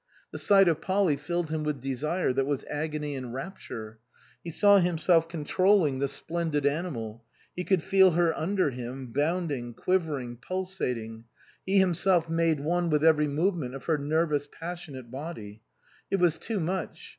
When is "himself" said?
4.79-5.29, 11.77-12.27